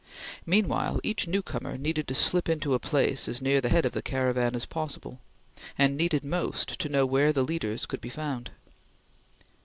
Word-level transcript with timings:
Meanwhile 0.47 0.99
each 1.03 1.27
newcomer 1.27 1.77
needed 1.77 2.07
to 2.07 2.15
slip 2.15 2.49
into 2.49 2.73
a 2.73 2.79
place 2.79 3.27
as 3.27 3.39
near 3.39 3.61
the 3.61 3.69
head 3.69 3.85
of 3.85 3.91
the 3.91 4.01
caravan 4.01 4.55
as 4.55 4.65
possible, 4.65 5.19
and 5.77 5.95
needed 5.95 6.23
most 6.23 6.69
to 6.79 6.89
know 6.89 7.05
where 7.05 7.31
the 7.31 7.43
leaders 7.43 7.85
could 7.85 8.01
be 8.01 8.09
found. 8.09 8.49